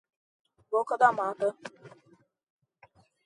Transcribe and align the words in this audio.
Boca 0.71 0.95
da 1.01 1.11
Mata 1.17 1.49